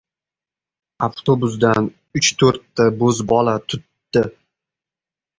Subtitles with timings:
[1.07, 1.89] Avtobusdan
[2.19, 4.25] uch-to‘rtta bo‘zbola tutttdi.